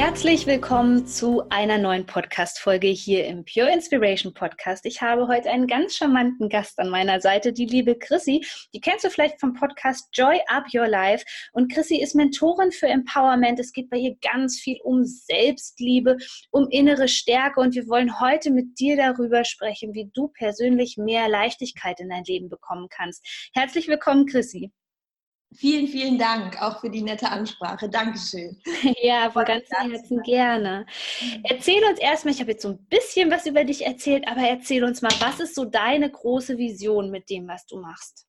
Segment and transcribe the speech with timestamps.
[0.00, 4.86] Herzlich willkommen zu einer neuen Podcast-Folge hier im Pure Inspiration Podcast.
[4.86, 8.46] Ich habe heute einen ganz charmanten Gast an meiner Seite, die liebe Chrissy.
[8.72, 11.24] Die kennst du vielleicht vom Podcast Joy Up Your Life.
[11.52, 13.58] Und Chrissy ist Mentorin für Empowerment.
[13.58, 16.16] Es geht bei ihr ganz viel um Selbstliebe,
[16.52, 17.58] um innere Stärke.
[17.58, 22.22] Und wir wollen heute mit dir darüber sprechen, wie du persönlich mehr Leichtigkeit in dein
[22.22, 23.50] Leben bekommen kannst.
[23.52, 24.70] Herzlich willkommen, Chrissy.
[25.54, 27.88] Vielen, vielen Dank auch für die nette Ansprache.
[27.88, 28.60] Dankeschön.
[29.02, 30.86] Ja, von ganzem Herzen gerne.
[31.44, 34.84] Erzähl uns erstmal, ich habe jetzt so ein bisschen was über dich erzählt, aber erzähl
[34.84, 38.26] uns mal, was ist so deine große Vision mit dem, was du machst?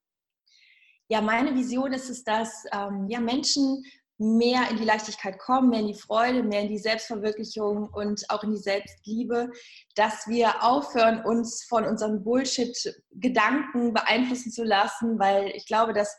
[1.10, 3.84] Ja, meine Vision ist es, dass ähm, ja, Menschen
[4.18, 8.44] mehr in die Leichtigkeit kommen, mehr in die Freude, mehr in die Selbstverwirklichung und auch
[8.44, 9.50] in die Selbstliebe,
[9.96, 16.18] dass wir aufhören, uns von unseren Bullshit-Gedanken beeinflussen zu lassen, weil ich glaube, dass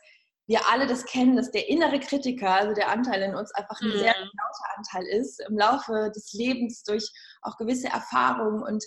[0.51, 3.87] wir alle das kennen, dass der innere Kritiker, also der Anteil in uns, einfach ein
[3.87, 3.99] mhm.
[3.99, 7.09] sehr lauter Anteil ist im Laufe des Lebens durch
[7.41, 8.83] auch gewisse Erfahrungen und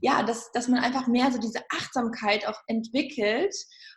[0.00, 3.54] ja, dass, dass man einfach mehr so diese Achtsamkeit auch entwickelt.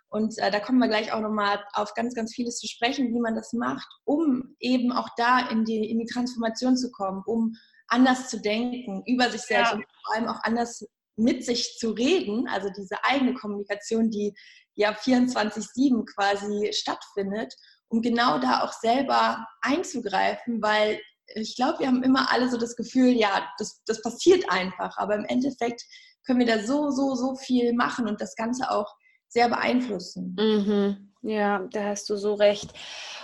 [0.10, 3.20] Und äh, da kommen wir gleich auch nochmal auf ganz, ganz vieles zu sprechen, wie
[3.20, 7.56] man das macht, um eben auch da in die, in die Transformation zu kommen, um
[7.88, 9.78] anders zu denken, über sich selbst ja.
[9.78, 10.86] und vor allem auch anders
[11.20, 14.34] mit sich zu reden, also diese eigene Kommunikation, die
[14.76, 17.54] ja 24-7 quasi stattfindet,
[17.90, 21.00] um genau da auch selber einzugreifen, weil
[21.36, 25.16] ich glaube, wir haben immer alle so das Gefühl, ja, das, das passiert einfach, aber
[25.16, 25.84] im Endeffekt
[26.26, 28.92] können wir da so, so, so viel machen und das Ganze auch
[29.28, 30.36] sehr beeinflussen.
[30.40, 31.09] Mhm.
[31.22, 32.72] Ja, da hast du so recht.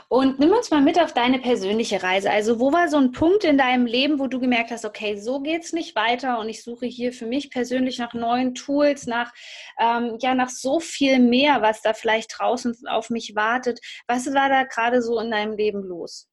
[0.08, 2.30] Und nimm uns mal mit auf deine persönliche Reise.
[2.30, 5.40] Also, wo war so ein Punkt in deinem Leben, wo du gemerkt hast, okay, so
[5.40, 9.34] geht es nicht weiter und ich suche hier für mich persönlich nach neuen Tools, nach,
[9.80, 13.80] ähm, ja, nach so viel mehr, was da vielleicht draußen auf mich wartet.
[14.08, 16.28] Was war da gerade so in deinem Leben los?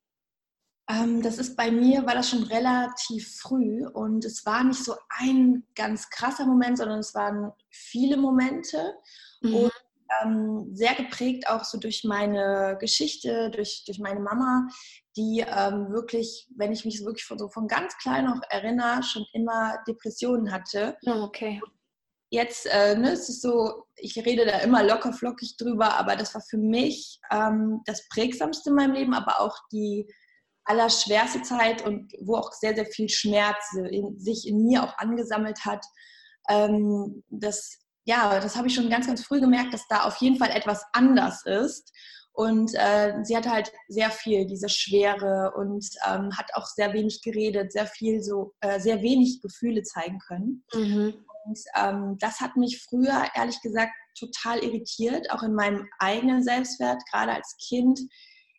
[0.91, 4.97] Ähm, das ist bei mir, war das schon relativ früh und es war nicht so
[5.11, 8.95] ein ganz krasser Moment, sondern es waren viele Momente.
[9.41, 9.55] Mhm.
[9.55, 9.73] Und
[10.23, 14.69] ähm, sehr geprägt auch so durch meine Geschichte, durch, durch meine Mama,
[15.17, 19.25] die ähm, wirklich, wenn ich mich wirklich von, so von ganz klein noch erinnere, schon
[19.33, 20.97] immer Depressionen hatte.
[21.07, 21.61] Oh, okay.
[22.31, 26.35] Jetzt äh, ne, es ist so, ich rede da immer locker flockig drüber, aber das
[26.35, 30.07] war für mich ähm, das prägsamste in meinem Leben, aber auch die
[30.65, 35.65] allerschwerste Zeit und wo auch sehr, sehr viel Schmerz in, sich in mir auch angesammelt
[35.65, 35.85] hat.
[36.49, 40.37] Ähm, das ja, das habe ich schon ganz, ganz früh gemerkt, dass da auf jeden
[40.37, 41.93] Fall etwas anders ist.
[42.35, 47.21] Und äh, sie hat halt sehr viel diese Schwere und ähm, hat auch sehr wenig
[47.23, 50.65] geredet, sehr viel so, äh, sehr wenig Gefühle zeigen können.
[50.73, 51.15] Mhm.
[51.45, 57.03] Und ähm, das hat mich früher, ehrlich gesagt, total irritiert, auch in meinem eigenen Selbstwert,
[57.11, 58.01] gerade als Kind.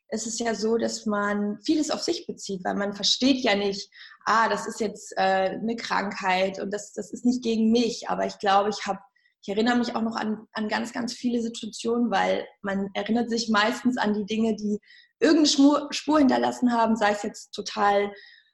[0.09, 3.89] ist Es ja so, dass man vieles auf sich bezieht, weil man versteht ja nicht,
[4.25, 8.09] ah, das ist jetzt äh, eine Krankheit und das, das ist nicht gegen mich.
[8.09, 8.99] Aber ich glaube, ich habe
[9.43, 13.49] ich erinnere mich auch noch an, an ganz, ganz viele Situationen, weil man erinnert sich
[13.49, 14.79] meistens an die Dinge, die
[15.19, 18.13] irgendeine Spur hinterlassen haben, sei es jetzt total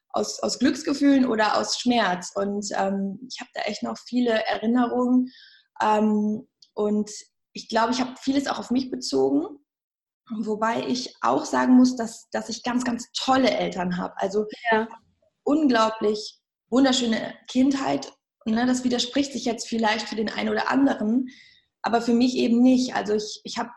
[0.10, 2.32] aus, aus Glücksgefühlen oder aus Schmerz.
[2.34, 5.32] Und ähm, ich habe da echt noch viele Erinnerungen.
[5.80, 7.12] Ähm, und
[7.54, 9.60] ich glaube, ich habe vieles auch auf mich bezogen.
[10.40, 14.16] Wobei ich auch sagen muss, dass, dass ich ganz, ganz tolle Eltern habe.
[14.18, 14.88] Also ja.
[15.44, 16.40] unglaublich
[16.70, 18.12] wunderschöne Kindheit
[18.46, 21.30] Ne, das widerspricht sich jetzt vielleicht für den einen oder anderen,
[21.82, 22.96] aber für mich eben nicht.
[22.96, 23.70] Also ich, ich habe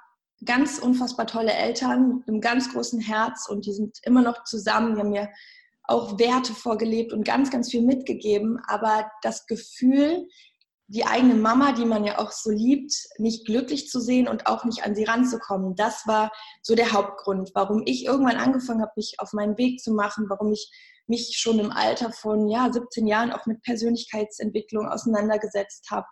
[0.45, 4.95] ganz unfassbar tolle Eltern mit einem ganz großen Herz und die sind immer noch zusammen.
[4.95, 5.29] Die haben mir
[5.85, 8.59] auch Werte vorgelebt und ganz, ganz viel mitgegeben.
[8.67, 10.27] Aber das Gefühl,
[10.89, 14.65] die eigene Mama, die man ja auch so liebt, nicht glücklich zu sehen und auch
[14.65, 19.15] nicht an sie ranzukommen, das war so der Hauptgrund, warum ich irgendwann angefangen habe, mich
[19.19, 20.71] auf meinen Weg zu machen, warum ich
[21.07, 26.07] mich schon im Alter von ja, 17 Jahren auch mit Persönlichkeitsentwicklung auseinandergesetzt habe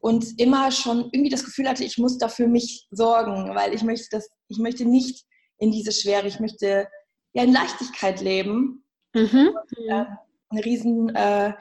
[0.00, 3.82] und immer schon irgendwie das Gefühl hatte, ich muss da für mich sorgen, weil ich
[3.82, 5.24] möchte das, ich möchte nicht
[5.58, 6.88] in diese Schwere, ich möchte
[7.32, 8.84] ja in Leichtigkeit leben.
[9.14, 9.50] Mhm.
[9.54, 10.04] Und, äh,
[10.50, 11.52] eine riesen äh,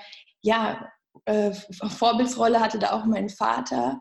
[0.42, 0.90] ja,
[1.26, 4.00] äh, Vorbildsrolle hatte da auch mein Vater,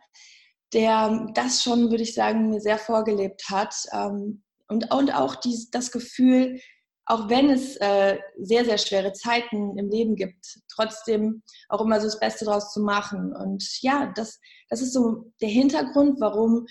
[0.73, 3.75] der das schon, würde ich sagen, mir sehr vorgelebt hat.
[3.93, 6.61] Ähm, und, und auch dies, das Gefühl,
[7.07, 12.07] auch wenn es äh, sehr, sehr schwere Zeiten im Leben gibt, trotzdem auch immer so
[12.07, 13.33] das Beste draus zu machen.
[13.33, 16.67] Und ja, das, das ist so der Hintergrund, warum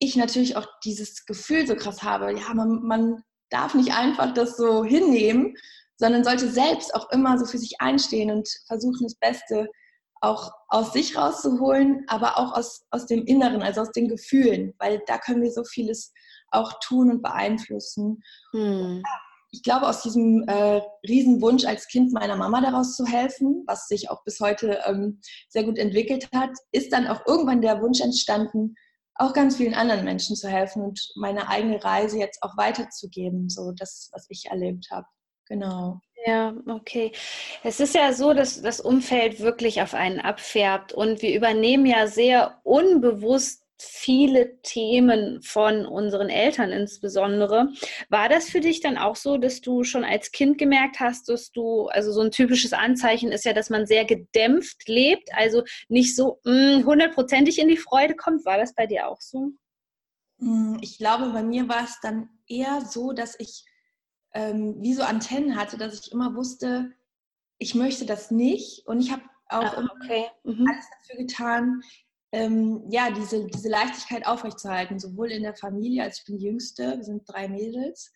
[0.00, 2.32] ich natürlich auch dieses Gefühl so krass habe.
[2.32, 5.54] Ja, man, man darf nicht einfach das so hinnehmen,
[5.96, 9.68] sondern sollte selbst auch immer so für sich einstehen und versuchen, das Beste
[10.20, 15.00] auch aus sich rauszuholen, aber auch aus, aus dem Inneren, also aus den Gefühlen, weil
[15.06, 16.12] da können wir so vieles
[16.50, 18.22] auch tun und beeinflussen.
[18.52, 19.02] Hm.
[19.50, 24.10] Ich glaube, aus diesem äh, Riesenwunsch als Kind meiner Mama daraus zu helfen, was sich
[24.10, 28.74] auch bis heute ähm, sehr gut entwickelt hat, ist dann auch irgendwann der Wunsch entstanden,
[29.14, 33.72] auch ganz vielen anderen Menschen zu helfen und meine eigene Reise jetzt auch weiterzugeben, so
[33.72, 35.06] das, was ich erlebt habe.
[35.46, 36.00] Genau.
[36.26, 37.12] Ja, okay.
[37.62, 42.06] Es ist ja so, dass das Umfeld wirklich auf einen abfärbt und wir übernehmen ja
[42.06, 47.72] sehr unbewusst viele Themen von unseren Eltern insbesondere.
[48.08, 51.52] War das für dich dann auch so, dass du schon als Kind gemerkt hast, dass
[51.52, 56.16] du, also so ein typisches Anzeichen ist ja, dass man sehr gedämpft lebt, also nicht
[56.16, 58.44] so mm, hundertprozentig in die Freude kommt.
[58.44, 59.52] War das bei dir auch so?
[60.38, 63.64] Mm, ich glaube, bei mir war es dann eher so, dass ich
[64.34, 66.92] ähm, wie so Antennen hatte, dass ich immer wusste,
[67.58, 70.26] ich möchte das nicht und ich habe auch ah, okay.
[70.44, 70.66] mhm.
[70.68, 71.82] alles dafür getan,
[72.32, 76.96] ähm, ja, diese, diese Leichtigkeit aufrechtzuerhalten, sowohl in der Familie, als ich bin die Jüngste,
[76.96, 78.12] wir sind drei Mädels,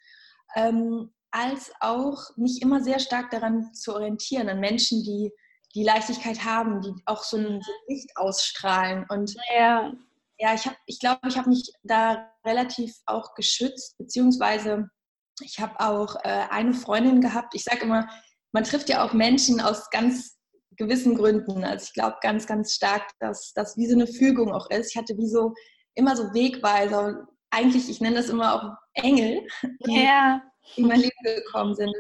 [0.55, 5.33] ähm, als auch mich immer sehr stark daran zu orientieren, an Menschen, die
[5.75, 9.07] die Leichtigkeit haben, die auch so ein, so Licht ausstrahlen.
[9.09, 9.91] Und ja,
[10.39, 14.91] ja ich, ich glaube, ich habe mich da relativ auch geschützt, beziehungsweise
[15.41, 17.55] ich habe auch äh, eine Freundin gehabt.
[17.55, 18.07] Ich sage immer,
[18.53, 20.37] man trifft ja auch Menschen aus ganz
[20.83, 21.65] gewissen Gründen.
[21.65, 24.91] Also ich glaube ganz, ganz stark, dass das wie so eine Fügung auch ist.
[24.91, 25.55] Ich hatte wie so
[25.95, 27.27] immer so Wegweiser.
[27.51, 29.47] Eigentlich, ich nenne das immer auch Engel,
[29.87, 30.43] die ja.
[30.77, 31.95] in mein Leben gekommen sind.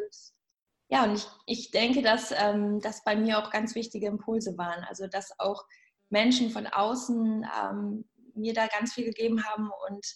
[0.88, 4.84] Ja, und ich, ich denke, dass ähm, das bei mir auch ganz wichtige Impulse waren.
[4.84, 5.64] Also dass auch
[6.10, 8.04] Menschen von außen ähm,
[8.34, 10.06] mir da ganz viel gegeben haben und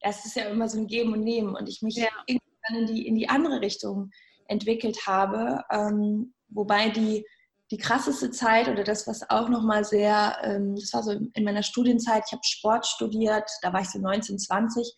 [0.00, 2.08] das ist ja immer so ein Geben und Nehmen und ich mich ja.
[2.26, 4.10] irgendwann in die, in die andere Richtung
[4.48, 5.62] entwickelt habe.
[5.70, 7.24] Ähm, wobei die
[7.72, 11.62] die krasseste Zeit oder das, was auch nochmal sehr, ähm, das war so in meiner
[11.62, 14.94] Studienzeit, ich habe Sport studiert, da war ich so 19, 20,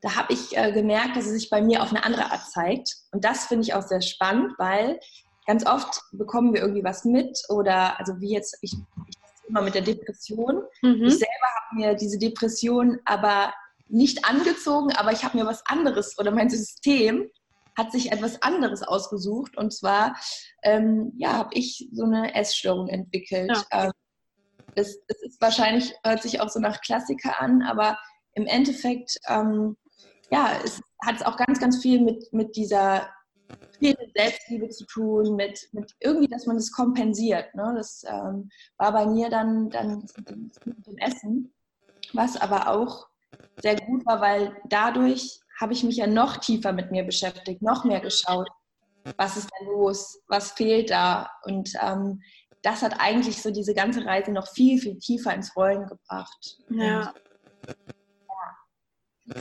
[0.00, 2.96] da habe ich äh, gemerkt, dass es sich bei mir auf eine andere Art zeigt.
[3.12, 4.98] Und das finde ich auch sehr spannend, weil
[5.46, 9.16] ganz oft bekommen wir irgendwie was mit oder, also wie jetzt, ich, ich
[9.46, 10.62] immer mit der Depression.
[10.80, 11.04] Mhm.
[11.04, 13.52] Ich selber habe mir diese Depression aber
[13.88, 17.28] nicht angezogen, aber ich habe mir was anderes oder mein System
[17.78, 19.56] hat sich etwas anderes ausgesucht.
[19.56, 20.16] Und zwar,
[20.62, 23.52] ähm, ja, habe ich so eine Essstörung entwickelt.
[23.72, 23.84] Ja.
[23.84, 23.92] Ähm,
[24.74, 27.98] das, das, ist wahrscheinlich, hört sich auch so nach Klassiker an, aber
[28.34, 29.76] im Endeffekt, ähm,
[30.30, 33.08] ja, es hat auch ganz, ganz viel mit, mit dieser
[33.80, 37.54] Selbstliebe zu tun, mit, mit irgendwie, dass man das kompensiert.
[37.54, 37.74] Ne?
[37.76, 40.04] Das ähm, war bei mir dann, dann
[40.64, 41.54] mit dem Essen,
[42.12, 43.08] was aber auch
[43.62, 47.84] sehr gut war, weil dadurch habe ich mich ja noch tiefer mit mir beschäftigt, noch
[47.84, 48.48] mehr geschaut,
[49.16, 51.30] was ist denn los, was fehlt da.
[51.44, 52.20] Und ähm,
[52.62, 56.58] das hat eigentlich so diese ganze Reise noch viel, viel tiefer ins Rollen gebracht.
[56.70, 57.12] Ja.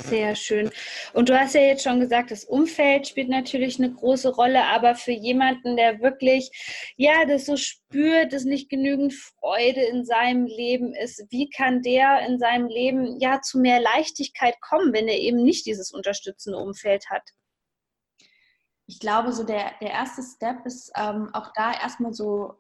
[0.04, 0.70] Sehr schön.
[1.14, 4.96] Und du hast ja jetzt schon gesagt, das Umfeld spielt natürlich eine große Rolle, aber
[4.96, 6.52] für jemanden, der wirklich,
[6.98, 12.26] ja, das so spürt, dass nicht genügend Freude in seinem Leben ist, wie kann der
[12.28, 17.10] in seinem Leben ja zu mehr Leichtigkeit kommen, wenn er eben nicht dieses unterstützende Umfeld
[17.10, 17.24] hat?
[18.86, 22.56] Ich glaube, so der, der erste Step ist ähm, auch da erstmal so,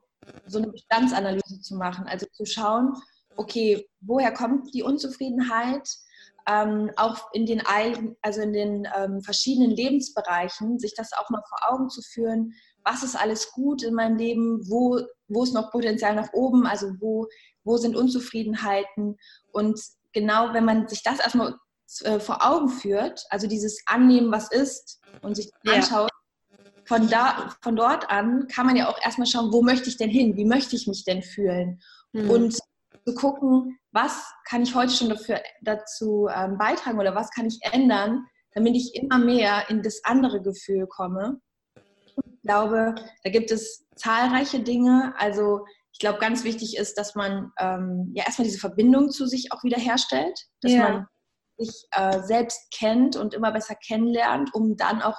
[0.45, 2.93] so eine Bestandsanalyse zu machen, also zu schauen,
[3.37, 5.87] okay, woher kommt die Unzufriedenheit?
[6.47, 7.61] Ähm, auch in den,
[8.21, 12.53] also in den ähm, verschiedenen Lebensbereichen, sich das auch mal vor Augen zu führen,
[12.85, 16.87] was ist alles gut in meinem Leben, wo, wo ist noch Potenzial nach oben, also
[16.99, 17.27] wo,
[17.65, 19.17] wo sind Unzufriedenheiten.
[19.51, 19.79] Und
[20.13, 21.55] genau, wenn man sich das erstmal
[22.03, 26.09] äh, vor Augen führt, also dieses Annehmen, was ist und sich anschaut,
[26.49, 26.57] ja.
[26.85, 30.09] von, da, von dort an kann man ja auch erstmal schauen, wo möchte ich denn
[30.09, 31.81] hin, wie möchte ich mich denn fühlen.
[32.13, 32.29] Mhm.
[32.29, 37.47] Und zu gucken, was kann ich heute schon dafür, dazu ähm, beitragen oder was kann
[37.47, 41.41] ich ändern, damit ich immer mehr in das andere Gefühl komme.
[42.15, 45.15] Ich glaube, da gibt es zahlreiche Dinge.
[45.17, 49.51] Also ich glaube, ganz wichtig ist, dass man ähm, ja erstmal diese Verbindung zu sich
[49.51, 50.89] auch wieder herstellt, dass ja.
[50.89, 51.07] man
[51.57, 55.17] sich äh, selbst kennt und immer besser kennenlernt, um dann auch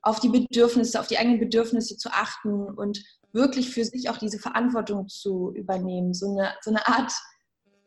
[0.00, 3.02] auf die Bedürfnisse, auf die eigenen Bedürfnisse zu achten und
[3.32, 7.12] wirklich für sich auch diese Verantwortung zu übernehmen, so eine, so eine Art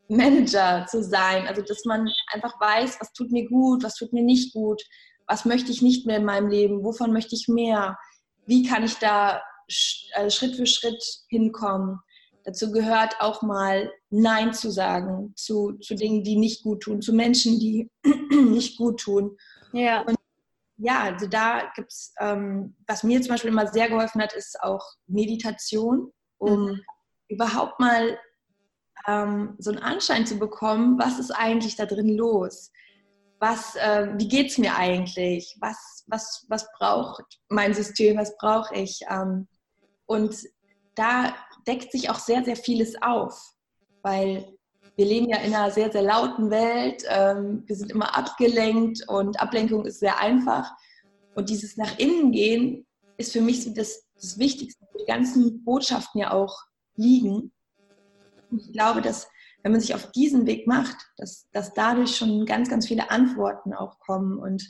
[0.08, 1.46] Manager zu sein.
[1.46, 4.82] Also, dass man einfach weiß, was tut mir gut, was tut mir nicht gut,
[5.26, 7.98] was möchte ich nicht mehr in meinem Leben, wovon möchte ich mehr,
[8.46, 9.40] wie kann ich da
[10.14, 11.98] äh, Schritt für Schritt hinkommen.
[12.44, 17.12] Dazu gehört auch mal Nein zu sagen zu, zu Dingen, die nicht gut tun, zu
[17.12, 17.90] Menschen, die
[18.30, 19.36] nicht gut tun.
[19.72, 20.02] Ja.
[20.02, 20.16] Und
[20.78, 24.62] ja, also da gibt es, ähm, was mir zum Beispiel immer sehr geholfen hat, ist
[24.62, 26.80] auch Meditation, um mhm.
[27.28, 28.16] überhaupt mal
[29.06, 32.72] ähm, so einen Anschein zu bekommen, was ist eigentlich da drin los?
[33.38, 35.56] Was, äh, wie geht es mir eigentlich?
[35.60, 38.16] Was, was, was braucht mein System?
[38.16, 39.00] Was brauche ich?
[39.10, 39.46] Ähm,
[40.06, 40.36] und
[40.94, 41.34] da
[41.66, 43.38] deckt sich auch sehr, sehr vieles auf,
[44.02, 44.56] weil
[44.96, 47.04] wir leben ja in einer sehr, sehr lauten Welt.
[47.08, 50.70] Ähm, wir sind immer abgelenkt und Ablenkung ist sehr einfach.
[51.34, 52.86] Und dieses nach innen gehen
[53.18, 56.56] ist für mich das, das Wichtigste, wo die ganzen Botschaften ja auch
[56.96, 57.52] liegen.
[58.56, 59.28] Und ich glaube, dass
[59.62, 63.74] wenn man sich auf diesen Weg macht, dass, dass dadurch schon ganz, ganz viele Antworten
[63.74, 64.64] auch kommen und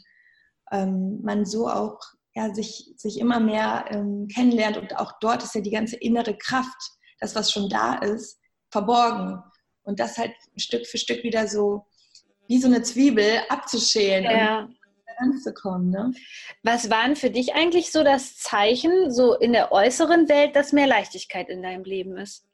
[0.72, 2.00] ähm, man so auch
[2.34, 6.36] ja, sich, sich immer mehr ähm, kennenlernt und auch dort ist ja die ganze innere
[6.36, 6.76] Kraft,
[7.20, 8.40] das, was schon da ist,
[8.70, 9.42] verborgen.
[9.82, 11.86] Und das halt Stück für Stück wieder so
[12.48, 14.60] wie so eine Zwiebel abzuschälen ja.
[14.64, 14.76] und
[15.20, 15.90] ranzukommen.
[15.90, 16.12] Ne?
[16.62, 20.86] Was waren für dich eigentlich so das Zeichen, so in der äußeren Welt, dass mehr
[20.86, 22.46] Leichtigkeit in deinem Leben ist?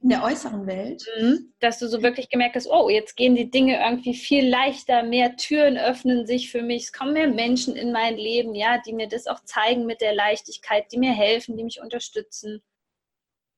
[0.00, 1.04] In der äußeren Welt.
[1.20, 1.52] Mhm.
[1.60, 5.36] Dass du so wirklich gemerkt hast, oh, jetzt gehen die Dinge irgendwie viel leichter, mehr
[5.36, 9.08] Türen öffnen sich für mich, es kommen mehr Menschen in mein Leben, ja, die mir
[9.08, 12.62] das auch zeigen mit der Leichtigkeit, die mir helfen, die mich unterstützen.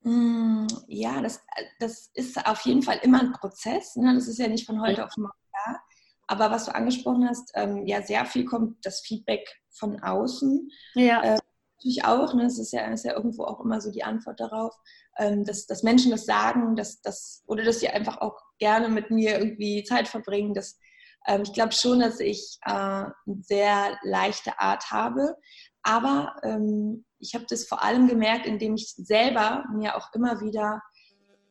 [0.01, 1.43] Mm, ja, das,
[1.79, 3.95] das ist auf jeden Fall immer ein Prozess.
[3.95, 4.13] Ne?
[4.15, 5.79] Das ist ja nicht von heute auf morgen da.
[6.27, 10.69] Aber was du angesprochen hast, ähm, ja, sehr viel kommt das Feedback von außen.
[10.95, 11.23] Ja.
[11.23, 11.39] Äh,
[11.77, 12.43] natürlich auch, ne?
[12.43, 14.75] das ist ja, ist ja irgendwo auch immer so die Antwort darauf
[15.17, 19.11] ähm, dass, dass Menschen das sagen, dass, dass, oder dass sie einfach auch gerne mit
[19.11, 20.53] mir irgendwie Zeit verbringen.
[20.53, 20.79] Dass,
[21.27, 25.35] ähm, ich glaube schon, dass ich äh, eine sehr leichte Art habe.
[25.83, 30.81] Aber ähm, ich habe das vor allem gemerkt, indem ich selber mir auch immer wieder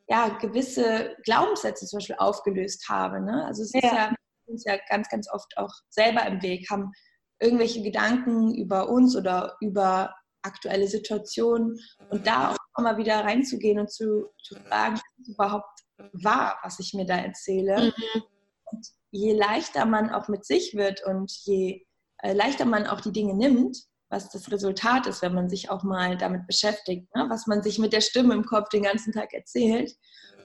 [0.09, 3.21] ja, gewisse Glaubenssätze zum Beispiel aufgelöst habe.
[3.21, 3.45] Ne?
[3.47, 3.80] Also es ja.
[3.80, 4.14] ist ja
[4.47, 6.92] uns ja ganz, ganz oft auch selber im Weg, haben
[7.40, 11.78] irgendwelche Gedanken über uns oder über aktuelle Situationen
[12.11, 15.81] und da auch immer wieder reinzugehen und zu, zu fragen, was überhaupt
[16.12, 17.93] wahr, was ich mir da erzähle.
[17.93, 18.23] Mhm.
[18.64, 21.85] Und je leichter man auch mit sich wird und je
[22.19, 23.76] äh, leichter man auch die Dinge nimmt,
[24.09, 27.26] was das Resultat ist, wenn man sich auch mal damit beschäftigt, ne?
[27.28, 29.93] was man sich mit der Stimme im Kopf den ganzen Tag erzählt.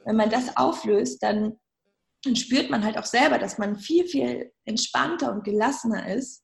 [0.05, 1.57] Wenn man das auflöst, dann,
[2.23, 6.43] dann spürt man halt auch selber, dass man viel, viel entspannter und gelassener ist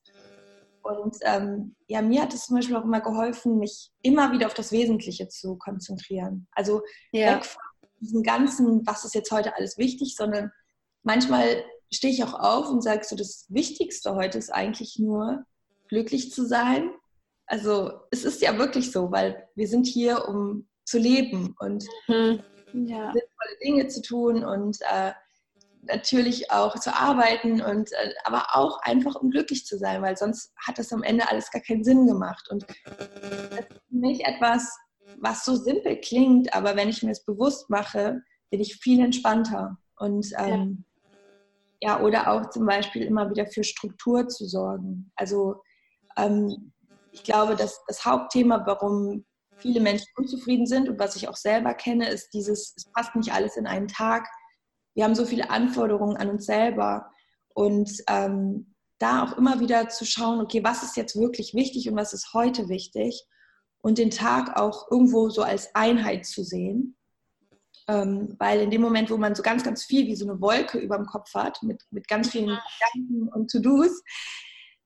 [0.88, 4.54] und ähm, ja, mir hat es zum Beispiel auch immer geholfen, mich immer wieder auf
[4.54, 6.46] das Wesentliche zu konzentrieren.
[6.52, 7.36] Also ja.
[7.36, 7.62] weg von
[8.00, 10.50] diesem ganzen, was ist jetzt heute alles wichtig, sondern
[11.02, 15.44] manchmal stehe ich auch auf und sage so, das Wichtigste heute ist eigentlich nur,
[15.88, 16.90] glücklich zu sein.
[17.46, 22.42] Also es ist ja wirklich so, weil wir sind hier, um zu leben und mhm.
[22.72, 23.12] ja.
[23.12, 25.12] sinnvolle Dinge zu tun und äh,
[25.82, 30.52] natürlich auch zu arbeiten und äh, aber auch einfach um glücklich zu sein, weil sonst
[30.66, 32.48] hat das am Ende alles gar keinen Sinn gemacht.
[32.50, 34.76] Und das ist nicht etwas,
[35.20, 39.78] was so simpel klingt, aber wenn ich mir es bewusst mache, bin ich viel entspannter.
[39.96, 40.84] Und ähm,
[41.80, 41.96] ja.
[41.96, 42.00] ja.
[42.02, 45.10] oder auch zum Beispiel immer wieder für Struktur zu sorgen.
[45.16, 45.62] Also
[46.16, 46.72] ähm,
[47.12, 49.24] ich glaube, dass das Hauptthema, warum
[49.56, 53.32] viele Menschen unzufrieden sind und was ich auch selber kenne, ist dieses, es passt nicht
[53.32, 54.28] alles in einen Tag
[54.98, 57.12] wir haben so viele Anforderungen an uns selber
[57.54, 61.94] und ähm, da auch immer wieder zu schauen, okay, was ist jetzt wirklich wichtig und
[61.94, 63.24] was ist heute wichtig
[63.80, 66.96] und den Tag auch irgendwo so als Einheit zu sehen.
[67.86, 70.78] Ähm, weil in dem Moment, wo man so ganz, ganz viel wie so eine Wolke
[70.78, 72.58] über dem Kopf hat, mit, mit ganz vielen
[72.96, 74.02] Gedanken und To-Dos,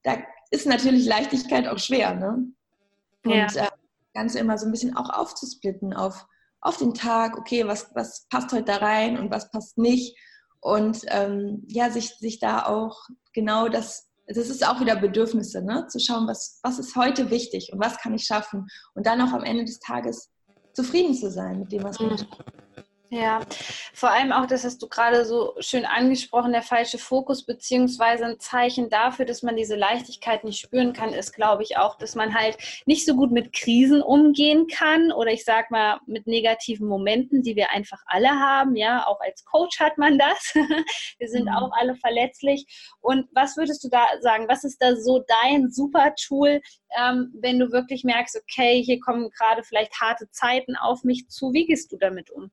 [0.02, 0.18] da
[0.50, 2.14] ist natürlich Leichtigkeit auch schwer.
[2.16, 2.48] Ne?
[3.24, 3.46] Und ja.
[3.46, 6.26] äh, das Ganze immer so ein bisschen auch aufzusplitten auf
[6.62, 10.16] auf den Tag, okay, was, was passt heute da rein und was passt nicht.
[10.60, 12.96] Und ähm, ja, sich, sich da auch
[13.34, 15.86] genau das, das ist auch wieder Bedürfnisse, ne?
[15.88, 18.68] zu schauen, was, was ist heute wichtig und was kann ich schaffen.
[18.94, 20.30] Und dann auch am Ende des Tages
[20.72, 22.26] zufrieden zu sein mit dem, was man mhm.
[23.14, 23.40] Ja,
[23.92, 28.40] vor allem auch, das hast du gerade so schön angesprochen, der falsche Fokus beziehungsweise ein
[28.40, 32.32] Zeichen dafür, dass man diese Leichtigkeit nicht spüren kann, ist, glaube ich, auch, dass man
[32.32, 37.42] halt nicht so gut mit Krisen umgehen kann oder ich sag mal mit negativen Momenten,
[37.42, 38.76] die wir einfach alle haben.
[38.76, 40.54] Ja, auch als Coach hat man das.
[41.18, 41.54] wir sind mhm.
[41.54, 42.64] auch alle verletzlich.
[43.02, 44.48] Und was würdest du da sagen?
[44.48, 46.62] Was ist da so dein super Tool,
[46.98, 51.52] ähm, wenn du wirklich merkst, okay, hier kommen gerade vielleicht harte Zeiten auf mich zu?
[51.52, 52.50] Wie gehst du damit um?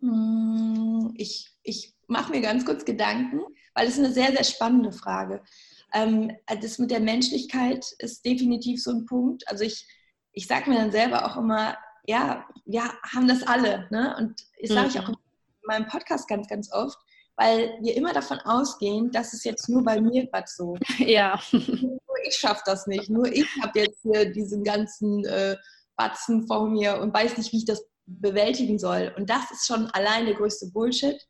[0.00, 3.40] Hm, ich, ich mache mir ganz kurz Gedanken,
[3.74, 5.42] weil es eine sehr, sehr spannende Frage.
[5.92, 9.48] Ähm, das mit der Menschlichkeit ist definitiv so ein Punkt.
[9.48, 9.86] Also ich,
[10.32, 11.76] ich sage mir dann selber auch immer,
[12.06, 13.86] ja, wir haben das alle.
[13.90, 14.14] Ne?
[14.18, 15.14] Und das sage ich auch mhm.
[15.14, 16.98] in meinem Podcast ganz, ganz oft,
[17.36, 20.76] weil wir immer davon ausgehen, dass es jetzt nur bei mir gerade so.
[20.98, 21.40] Ja.
[21.52, 23.10] Nur ich schaffe das nicht.
[23.10, 25.56] Nur ich habe jetzt hier diesen ganzen äh,
[25.96, 29.12] Batzen vor mir und weiß nicht, wie ich das bewältigen soll.
[29.16, 31.20] Und das ist schon allein der größte Bullshit.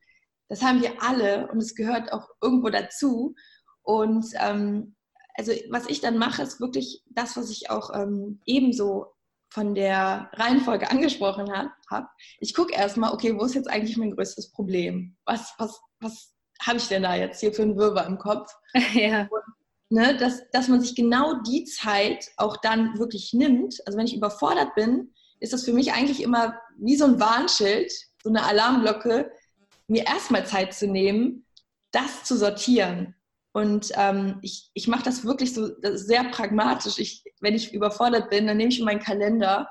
[0.49, 3.35] Das haben wir alle und es gehört auch irgendwo dazu.
[3.83, 4.95] Und ähm,
[5.35, 9.07] also was ich dann mache, ist wirklich das, was ich auch ähm, ebenso
[9.49, 12.09] von der Reihenfolge angesprochen habe.
[12.41, 15.17] Ich gucke erstmal, okay, wo ist jetzt eigentlich mein größtes Problem?
[15.25, 18.51] Was, was, was habe ich denn da jetzt hier für einen Wirrwarr im Kopf?
[18.93, 19.23] Ja.
[19.23, 19.43] Und,
[19.89, 23.77] ne, dass, dass man sich genau die Zeit auch dann wirklich nimmt.
[23.87, 27.93] Also wenn ich überfordert bin, ist das für mich eigentlich immer wie so ein Warnschild,
[28.23, 29.31] so eine Alarmglocke,
[29.89, 31.47] mir erstmal Zeit zu nehmen,
[31.93, 33.15] das zu sortieren.
[33.53, 36.99] Und ähm, ich, ich mache das wirklich so das sehr pragmatisch.
[36.99, 39.69] Ich, wenn ich überfordert bin, dann nehme ich meinen Kalender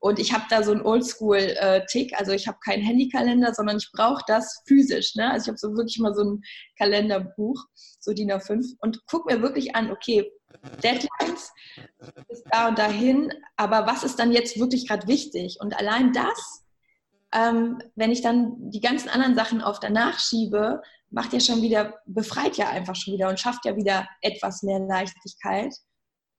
[0.00, 2.18] und ich habe da so einen Oldschool-Tick.
[2.18, 5.14] also ich habe keinen Handykalender, sondern ich brauche das physisch.
[5.14, 5.30] Ne?
[5.30, 6.42] Also ich habe so wirklich mal so ein
[6.78, 7.62] Kalenderbuch,
[8.00, 10.32] so DIN A5 und gucke mir wirklich an, okay,
[10.82, 11.52] Deadlines
[12.28, 15.58] bis da und dahin, aber was ist dann jetzt wirklich gerade wichtig?
[15.60, 16.64] Und allein das,
[17.32, 21.94] ähm, wenn ich dann die ganzen anderen Sachen auf danach schiebe, macht ja schon wieder,
[22.06, 25.74] befreit ja einfach schon wieder und schafft ja wieder etwas mehr Leichtigkeit.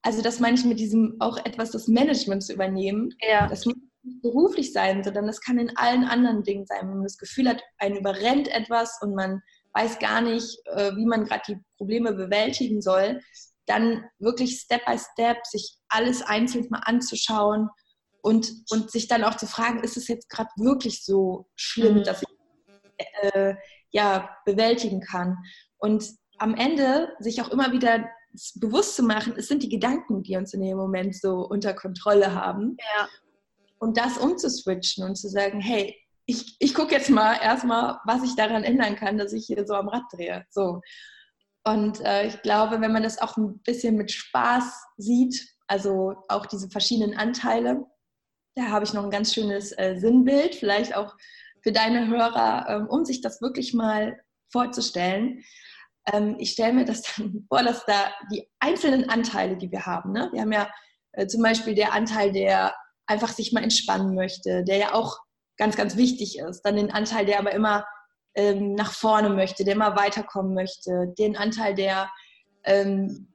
[0.02, 3.14] Also das meine ich mit diesem auch etwas das Management zu übernehmen.
[3.22, 3.48] Ja.
[3.48, 6.82] Das muss nicht beruflich sein, sondern das kann in allen anderen Dingen sein.
[6.82, 9.42] Wenn man das Gefühl hat, einen überrennt etwas und man
[9.74, 13.22] weiß gar nicht, äh, wie man gerade die Probleme bewältigen soll,
[13.72, 17.70] dann wirklich Step by Step sich alles einzeln mal anzuschauen
[18.22, 22.04] und, und sich dann auch zu fragen, ist es jetzt gerade wirklich so schlimm, mhm.
[22.04, 23.56] dass ich äh,
[23.92, 25.38] ja bewältigen kann.
[25.78, 26.06] Und
[26.38, 28.10] am Ende sich auch immer wieder
[28.56, 32.34] bewusst zu machen, es sind die Gedanken, die uns in dem Moment so unter Kontrolle
[32.34, 32.78] haben.
[32.98, 33.08] Ja.
[33.80, 38.36] Und das umzuswitchen und zu sagen, hey, ich, ich gucke jetzt mal erstmal, was ich
[38.36, 40.46] daran ändern kann, dass ich hier so am Rad drehe.
[40.50, 40.82] So.
[41.64, 46.46] Und äh, ich glaube, wenn man das auch ein bisschen mit Spaß sieht, also auch
[46.46, 47.86] diese verschiedenen Anteile,
[48.56, 51.16] da habe ich noch ein ganz schönes äh, Sinnbild, vielleicht auch
[51.64, 54.20] für deine Hörer, ähm, um sich das wirklich mal
[54.52, 55.44] vorzustellen.
[56.12, 60.12] Ähm, ich stelle mir das dann vor, dass da die einzelnen Anteile, die wir haben,
[60.12, 60.30] ne?
[60.34, 60.70] wir haben ja
[61.14, 65.20] äh, zum Beispiel der Anteil, der einfach sich mal entspannen möchte, der ja auch
[65.58, 66.62] ganz, ganz wichtig ist.
[66.64, 67.86] Dann den Anteil, der aber immer
[68.36, 71.14] ähm, nach vorne möchte, der immer weiterkommen möchte.
[71.18, 72.10] Den Anteil, der
[72.64, 73.28] ähm,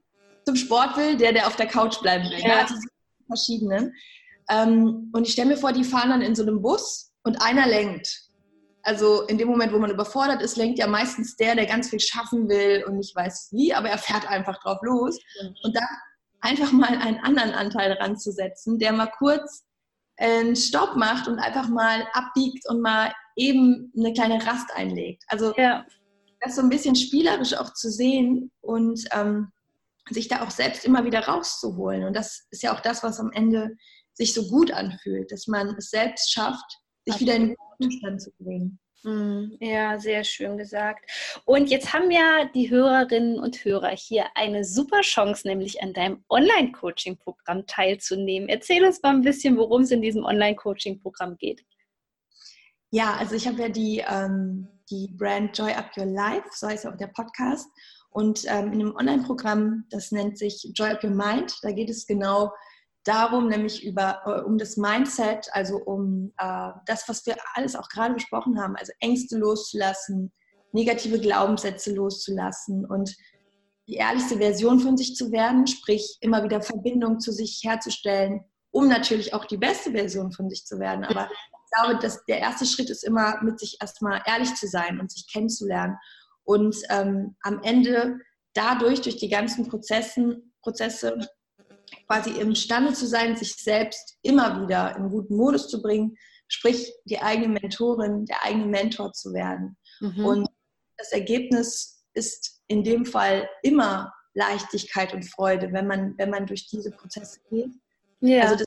[0.44, 2.40] zum Sport will, der, der auf der Couch bleiben will.
[2.40, 2.60] Ja.
[2.60, 2.74] Also
[3.26, 3.92] verschiedene.
[4.48, 7.66] Ähm, und ich stelle mir vor, die fahren dann in so einem Bus und einer
[7.66, 8.08] lenkt.
[8.82, 11.98] Also in dem Moment, wo man überfordert ist, lenkt ja meistens der, der ganz viel
[11.98, 15.18] schaffen will und nicht weiß wie, aber er fährt einfach drauf los.
[15.64, 15.88] Und dann
[16.40, 19.64] einfach mal einen anderen Anteil ranzusetzen, der mal kurz
[20.18, 25.22] einen Stopp macht und einfach mal abbiegt und mal eben eine kleine Rast einlegt.
[25.28, 25.86] Also ja.
[26.40, 29.52] das so ein bisschen spielerisch auch zu sehen und ähm,
[30.10, 32.04] sich da auch selbst immer wieder rauszuholen.
[32.04, 33.76] Und das ist ja auch das, was am Ende
[34.14, 38.30] sich so gut anfühlt, dass man es selbst schafft, sich wieder in den Zustand zu
[38.38, 38.78] bringen.
[39.02, 41.08] Hm, ja, sehr schön gesagt.
[41.44, 46.24] Und jetzt haben ja die Hörerinnen und Hörer hier eine super Chance, nämlich an deinem
[46.28, 48.48] Online-Coaching-Programm teilzunehmen.
[48.48, 51.64] Erzähl uns mal ein bisschen, worum es in diesem Online-Coaching-Programm geht.
[52.96, 56.84] Ja, also ich habe ja die, ähm, die Brand Joy Up Your Life, so heißt
[56.84, 57.68] ja auch der Podcast.
[58.08, 62.06] Und ähm, in einem Online-Programm, das nennt sich Joy Up Your Mind, da geht es
[62.06, 62.54] genau
[63.04, 67.90] darum, nämlich über, äh, um das Mindset, also um äh, das, was wir alles auch
[67.90, 70.32] gerade besprochen haben, also Ängste loszulassen,
[70.72, 73.14] negative Glaubenssätze loszulassen und
[73.88, 78.88] die ehrlichste Version von sich zu werden, sprich immer wieder Verbindung zu sich herzustellen, um
[78.88, 81.04] natürlich auch die beste Version von sich zu werden.
[81.04, 81.28] Aber
[81.76, 85.30] glaube, dass der erste Schritt ist immer, mit sich erstmal ehrlich zu sein und sich
[85.30, 85.96] kennenzulernen.
[86.44, 88.18] Und ähm, am Ende
[88.54, 91.18] dadurch, durch die ganzen Prozessen, Prozesse,
[92.06, 96.16] quasi imstande zu sein, sich selbst immer wieder in guten Modus zu bringen,
[96.48, 99.76] sprich die eigene Mentorin, der eigene Mentor zu werden.
[100.00, 100.24] Mhm.
[100.24, 100.48] Und
[100.96, 106.66] das Ergebnis ist in dem Fall immer Leichtigkeit und Freude, wenn man, wenn man durch
[106.68, 107.70] diese Prozesse geht.
[108.20, 108.42] Ja.
[108.42, 108.66] Also das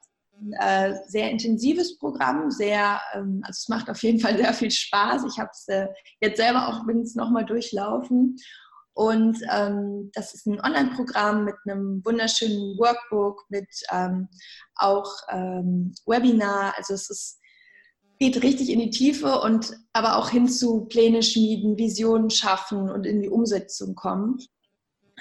[0.59, 5.23] äh, sehr intensives Programm, sehr, ähm, also es macht auf jeden Fall sehr viel Spaß.
[5.31, 5.87] Ich habe es äh,
[6.21, 8.37] jetzt selber auch bin es nochmal durchlaufen
[8.99, 14.27] und ähm, das ist ein Online-Programm mit einem wunderschönen Workbook, mit ähm,
[14.75, 16.73] auch ähm, Webinar.
[16.75, 17.39] Also es ist,
[18.19, 23.05] geht richtig in die Tiefe und aber auch hin zu Pläne schmieden, Visionen schaffen und
[23.05, 24.37] in die Umsetzung kommen.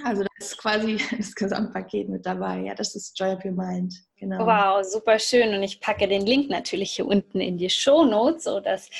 [0.04, 2.60] Also das ist quasi das Gesamtpaket mit dabei.
[2.60, 3.94] Ja, das ist Joy of Your Mind.
[4.16, 4.46] Genau.
[4.46, 5.54] Wow, super schön.
[5.54, 8.90] Und ich packe den Link natürlich hier unten in die Show Notes, sodass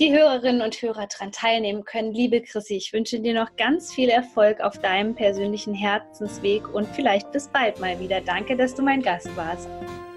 [0.00, 2.12] die Hörerinnen und Hörer daran teilnehmen können.
[2.12, 7.30] Liebe Chrissy, ich wünsche dir noch ganz viel Erfolg auf deinem persönlichen Herzensweg und vielleicht
[7.30, 8.20] bis bald mal wieder.
[8.20, 9.68] Danke, dass du mein Gast warst.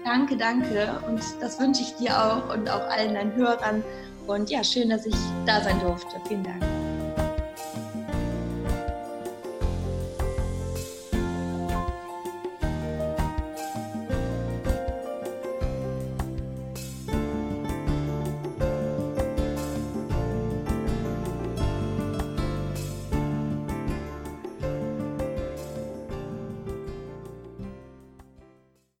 [0.04, 0.88] Danke, danke.
[1.06, 3.84] Und das wünsche ich dir auch und auch allen deinen Hörern.
[4.26, 5.14] Und ja, schön, dass ich
[5.46, 6.20] da sein durfte.
[6.26, 6.77] Vielen Dank.